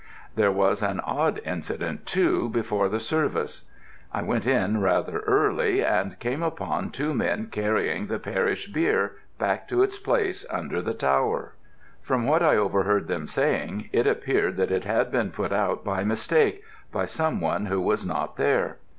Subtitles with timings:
[0.33, 3.69] There was an odd incident, too, before the service.
[4.11, 9.67] I went in rather early, and came upon two men carrying the parish bier back
[9.67, 11.53] to its place under the tower.
[12.01, 16.03] From what I overheard them saying, it appeared that it had been put out by
[16.03, 18.77] mistake, by some one who was not there.